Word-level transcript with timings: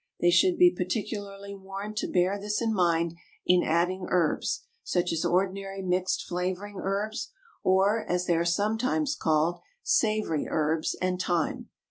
They 0.19 0.31
should 0.31 0.57
be 0.57 0.73
particularly 0.75 1.53
warned 1.53 1.95
to 1.97 2.11
bear 2.11 2.39
this 2.39 2.59
in 2.59 2.73
mind 2.73 3.13
in 3.45 3.61
adding 3.61 4.07
herbs, 4.09 4.63
such 4.83 5.11
as 5.11 5.23
ordinary 5.23 5.83
mixed 5.83 6.23
flavouring 6.23 6.79
herbs, 6.81 7.29
or, 7.61 8.03
as 8.09 8.25
they 8.25 8.35
are 8.35 8.43
sometimes 8.43 9.15
called, 9.15 9.59
savoury 9.83 10.47
herbs, 10.49 10.95
and 11.03 11.21
thyme. 11.21 11.69